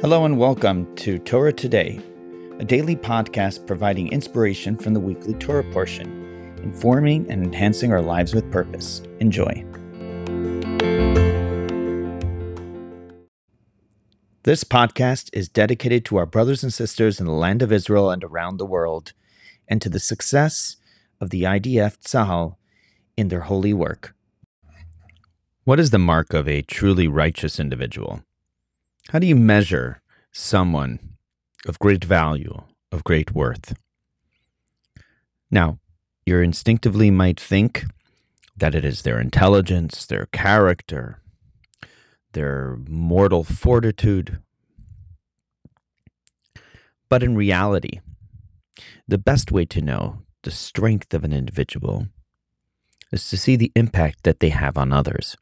Hello 0.00 0.24
and 0.24 0.38
welcome 0.38 0.94
to 0.94 1.18
Torah 1.18 1.52
Today, 1.52 2.00
a 2.60 2.64
daily 2.64 2.94
podcast 2.94 3.66
providing 3.66 4.06
inspiration 4.12 4.76
from 4.76 4.94
the 4.94 5.00
weekly 5.00 5.34
Torah 5.34 5.64
portion, 5.72 6.56
informing 6.62 7.28
and 7.28 7.42
enhancing 7.42 7.90
our 7.90 8.00
lives 8.00 8.32
with 8.32 8.48
purpose. 8.52 9.02
Enjoy. 9.18 9.64
This 14.44 14.62
podcast 14.62 15.30
is 15.32 15.48
dedicated 15.48 16.04
to 16.04 16.16
our 16.18 16.26
brothers 16.26 16.62
and 16.62 16.72
sisters 16.72 17.18
in 17.18 17.26
the 17.26 17.32
land 17.32 17.60
of 17.60 17.72
Israel 17.72 18.08
and 18.08 18.22
around 18.22 18.58
the 18.58 18.66
world, 18.66 19.14
and 19.66 19.82
to 19.82 19.88
the 19.88 19.98
success 19.98 20.76
of 21.20 21.30
the 21.30 21.42
IDF 21.42 21.98
Tzahal 21.98 22.54
in 23.16 23.28
their 23.28 23.40
holy 23.40 23.74
work. 23.74 24.14
What 25.64 25.80
is 25.80 25.90
the 25.90 25.98
mark 25.98 26.34
of 26.34 26.46
a 26.46 26.62
truly 26.62 27.08
righteous 27.08 27.58
individual? 27.58 28.22
How 29.10 29.18
do 29.18 29.26
you 29.26 29.36
measure 29.36 30.02
someone 30.32 31.16
of 31.64 31.78
great 31.78 32.04
value, 32.04 32.64
of 32.92 33.04
great 33.04 33.34
worth? 33.34 33.74
Now, 35.50 35.78
you 36.26 36.38
instinctively 36.40 37.10
might 37.10 37.40
think 37.40 37.86
that 38.54 38.74
it 38.74 38.84
is 38.84 39.02
their 39.02 39.18
intelligence, 39.18 40.04
their 40.04 40.26
character, 40.26 41.22
their 42.32 42.76
mortal 42.86 43.44
fortitude. 43.44 44.40
But 47.08 47.22
in 47.22 47.34
reality, 47.34 48.00
the 49.06 49.16
best 49.16 49.50
way 49.50 49.64
to 49.66 49.80
know 49.80 50.18
the 50.42 50.50
strength 50.50 51.14
of 51.14 51.24
an 51.24 51.32
individual 51.32 52.08
is 53.10 53.26
to 53.30 53.38
see 53.38 53.56
the 53.56 53.72
impact 53.74 54.24
that 54.24 54.40
they 54.40 54.50
have 54.50 54.76
on 54.76 54.92
others. 54.92 55.34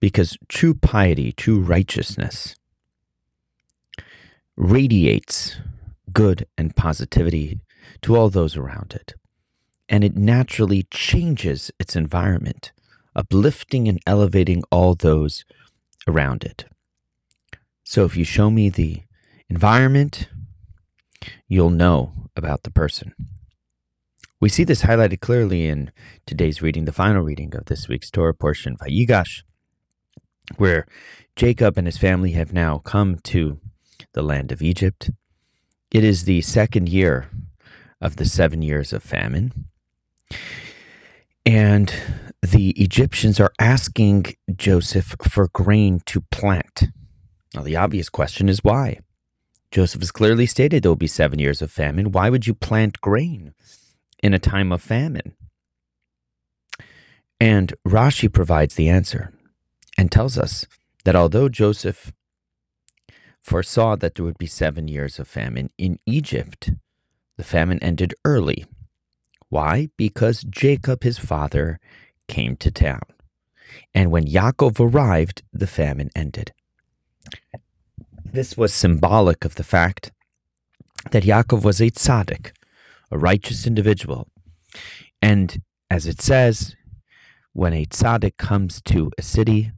Because 0.00 0.36
true 0.48 0.74
piety, 0.74 1.32
true 1.32 1.60
righteousness, 1.60 2.56
radiates 4.56 5.58
good 6.12 6.46
and 6.56 6.74
positivity 6.74 7.60
to 8.02 8.16
all 8.16 8.30
those 8.30 8.56
around 8.56 8.94
it. 8.94 9.14
And 9.88 10.04
it 10.04 10.16
naturally 10.16 10.84
changes 10.90 11.70
its 11.78 11.96
environment, 11.96 12.72
uplifting 13.14 13.88
and 13.88 14.00
elevating 14.06 14.62
all 14.70 14.94
those 14.94 15.44
around 16.06 16.44
it. 16.44 16.64
So 17.84 18.04
if 18.04 18.16
you 18.16 18.24
show 18.24 18.50
me 18.50 18.70
the 18.70 19.02
environment, 19.48 20.28
you'll 21.48 21.70
know 21.70 22.12
about 22.36 22.62
the 22.62 22.70
person. 22.70 23.14
We 24.40 24.48
see 24.48 24.64
this 24.64 24.82
highlighted 24.82 25.20
clearly 25.20 25.66
in 25.66 25.90
today's 26.24 26.62
reading, 26.62 26.84
the 26.84 26.92
final 26.92 27.22
reading 27.22 27.54
of 27.56 27.66
this 27.66 27.88
week's 27.88 28.10
Torah 28.10 28.32
portion, 28.32 28.76
Vayigash, 28.76 29.42
where 30.56 30.86
Jacob 31.36 31.78
and 31.78 31.86
his 31.86 31.98
family 31.98 32.32
have 32.32 32.52
now 32.52 32.78
come 32.78 33.18
to 33.24 33.58
the 34.12 34.22
land 34.22 34.52
of 34.52 34.62
Egypt. 34.62 35.10
It 35.90 36.04
is 36.04 36.24
the 36.24 36.40
second 36.42 36.88
year 36.88 37.28
of 38.00 38.16
the 38.16 38.24
seven 38.24 38.62
years 38.62 38.92
of 38.92 39.02
famine. 39.02 39.66
And 41.44 41.92
the 42.42 42.70
Egyptians 42.70 43.40
are 43.40 43.52
asking 43.58 44.26
Joseph 44.54 45.16
for 45.28 45.48
grain 45.48 46.00
to 46.06 46.20
plant. 46.30 46.84
Now, 47.54 47.62
the 47.62 47.76
obvious 47.76 48.08
question 48.08 48.48
is 48.48 48.62
why? 48.62 49.00
Joseph 49.70 50.00
has 50.00 50.10
clearly 50.10 50.46
stated 50.46 50.82
there 50.82 50.90
will 50.90 50.96
be 50.96 51.06
seven 51.06 51.38
years 51.38 51.62
of 51.62 51.70
famine. 51.70 52.12
Why 52.12 52.30
would 52.30 52.46
you 52.46 52.54
plant 52.54 53.00
grain 53.00 53.54
in 54.22 54.34
a 54.34 54.38
time 54.38 54.72
of 54.72 54.82
famine? 54.82 55.34
And 57.40 57.74
Rashi 57.86 58.32
provides 58.32 58.74
the 58.74 58.88
answer 58.88 59.32
and 60.00 60.10
tells 60.10 60.38
us 60.38 60.66
that 61.04 61.14
although 61.14 61.50
Joseph 61.50 62.10
foresaw 63.42 63.96
that 63.96 64.14
there 64.14 64.24
would 64.24 64.38
be 64.38 64.46
seven 64.46 64.88
years 64.88 65.18
of 65.18 65.28
famine 65.28 65.68
in 65.76 65.98
Egypt, 66.06 66.70
the 67.36 67.44
famine 67.44 67.78
ended 67.82 68.14
early. 68.24 68.64
Why? 69.50 69.90
Because 69.98 70.42
Jacob, 70.48 71.02
his 71.02 71.18
father, 71.18 71.78
came 72.28 72.56
to 72.56 72.70
town. 72.70 73.02
And 73.92 74.10
when 74.10 74.24
Yaakov 74.24 74.80
arrived, 74.80 75.42
the 75.52 75.66
famine 75.66 76.08
ended. 76.16 76.54
This 78.24 78.56
was 78.56 78.72
symbolic 78.72 79.44
of 79.44 79.56
the 79.56 79.64
fact 79.64 80.12
that 81.10 81.24
Yaakov 81.24 81.62
was 81.62 81.78
a 81.78 81.90
tzaddik, 81.90 82.52
a 83.10 83.18
righteous 83.18 83.66
individual. 83.66 84.28
And 85.20 85.60
as 85.90 86.06
it 86.06 86.22
says, 86.22 86.74
when 87.52 87.74
a 87.74 87.84
tzaddik 87.84 88.38
comes 88.38 88.80
to 88.82 89.10
a 89.18 89.22
city, 89.22 89.72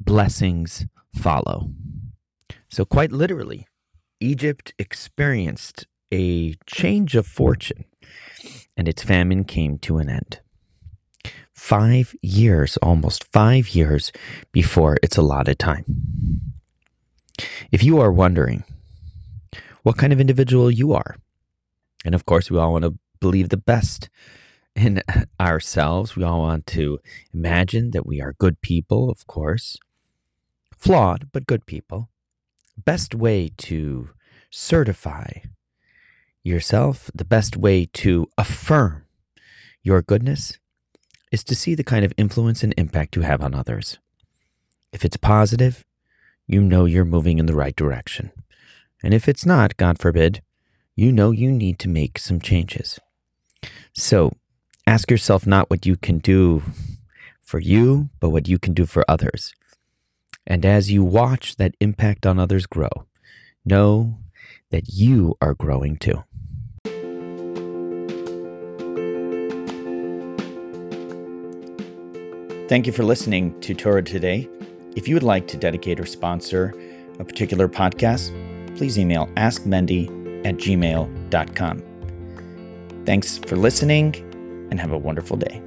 blessings 0.00 0.86
follow. 1.14 1.70
So, 2.68 2.84
quite 2.84 3.12
literally, 3.12 3.66
Egypt 4.20 4.72
experienced 4.78 5.86
a 6.12 6.54
change 6.66 7.14
of 7.14 7.26
fortune 7.26 7.84
and 8.76 8.88
its 8.88 9.02
famine 9.02 9.44
came 9.44 9.78
to 9.78 9.98
an 9.98 10.08
end. 10.08 10.40
Five 11.52 12.14
years, 12.22 12.76
almost 12.78 13.24
five 13.24 13.70
years 13.70 14.12
before 14.52 14.96
its 15.02 15.16
allotted 15.16 15.58
time. 15.58 15.84
If 17.70 17.82
you 17.82 18.00
are 18.00 18.12
wondering 18.12 18.64
what 19.82 19.98
kind 19.98 20.12
of 20.12 20.20
individual 20.20 20.70
you 20.70 20.92
are, 20.92 21.16
and 22.04 22.14
of 22.14 22.24
course, 22.24 22.50
we 22.50 22.58
all 22.58 22.72
want 22.72 22.84
to 22.84 22.98
believe 23.20 23.50
the 23.50 23.56
best 23.56 24.08
in 24.74 25.02
ourselves, 25.40 26.16
we 26.16 26.24
all 26.24 26.40
want 26.40 26.66
to 26.68 26.98
imagine 27.34 27.90
that 27.90 28.06
we 28.06 28.20
are 28.20 28.34
good 28.38 28.60
people, 28.60 29.10
of 29.10 29.26
course, 29.26 29.76
flawed, 30.80 31.28
but 31.32 31.46
good 31.46 31.66
people 31.66 32.08
best 32.84 33.14
way 33.14 33.50
to 33.58 34.10
certify 34.50 35.28
yourself, 36.42 37.10
the 37.14 37.24
best 37.24 37.56
way 37.56 37.86
to 37.86 38.26
affirm 38.38 39.04
your 39.82 40.02
goodness 40.02 40.58
is 41.30 41.44
to 41.44 41.54
see 41.54 41.74
the 41.74 41.84
kind 41.84 42.04
of 42.04 42.12
influence 42.16 42.62
and 42.62 42.74
impact 42.76 43.14
you 43.14 43.22
have 43.22 43.42
on 43.42 43.54
others. 43.54 43.98
If 44.92 45.04
it's 45.04 45.16
positive, 45.16 45.84
you 46.46 46.60
know 46.60 46.84
you're 46.84 47.04
moving 47.04 47.38
in 47.38 47.46
the 47.46 47.54
right 47.54 47.76
direction. 47.76 48.32
And 49.02 49.14
if 49.14 49.28
it's 49.28 49.46
not, 49.46 49.76
God 49.76 49.98
forbid, 49.98 50.42
you 50.96 51.12
know 51.12 51.30
you 51.30 51.52
need 51.52 51.78
to 51.80 51.88
make 51.88 52.18
some 52.18 52.40
changes. 52.40 52.98
So 53.94 54.32
ask 54.86 55.10
yourself 55.10 55.46
not 55.46 55.70
what 55.70 55.86
you 55.86 55.96
can 55.96 56.18
do 56.18 56.62
for 57.40 57.60
you, 57.60 58.10
but 58.18 58.30
what 58.30 58.48
you 58.48 58.58
can 58.58 58.74
do 58.74 58.86
for 58.86 59.04
others. 59.08 59.54
And 60.46 60.64
as 60.64 60.90
you 60.90 61.04
watch 61.04 61.56
that 61.56 61.74
impact 61.80 62.26
on 62.26 62.38
others 62.38 62.66
grow, 62.66 62.90
know 63.64 64.18
that 64.70 64.88
you 64.88 65.36
are 65.40 65.54
growing 65.54 65.96
too. 65.96 66.24
Thank 72.68 72.86
you 72.86 72.92
for 72.92 73.02
listening 73.02 73.58
to 73.62 73.74
Torah 73.74 74.02
Today. 74.02 74.48
If 74.94 75.08
you 75.08 75.14
would 75.14 75.24
like 75.24 75.48
to 75.48 75.56
dedicate 75.56 75.98
or 75.98 76.06
sponsor 76.06 76.72
a 77.18 77.24
particular 77.24 77.68
podcast, 77.68 78.30
please 78.76 78.96
email 78.98 79.26
askmendy 79.36 80.06
at 80.46 80.56
gmail.com. 80.56 81.82
Thanks 83.04 83.38
for 83.38 83.56
listening 83.56 84.14
and 84.70 84.78
have 84.78 84.92
a 84.92 84.98
wonderful 84.98 85.36
day. 85.36 85.60